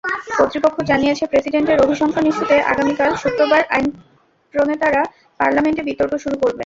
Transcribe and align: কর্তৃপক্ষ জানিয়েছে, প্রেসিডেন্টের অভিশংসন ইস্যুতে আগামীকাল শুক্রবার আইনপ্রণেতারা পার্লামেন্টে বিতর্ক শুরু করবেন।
কর্তৃপক্ষ 0.39 0.77
জানিয়েছে, 0.91 1.23
প্রেসিডেন্টের 1.31 1.81
অভিশংসন 1.85 2.23
ইস্যুতে 2.27 2.55
আগামীকাল 2.71 3.11
শুক্রবার 3.23 3.61
আইনপ্রণেতারা 3.75 5.01
পার্লামেন্টে 5.39 5.83
বিতর্ক 5.89 6.13
শুরু 6.23 6.35
করবেন। 6.35 6.59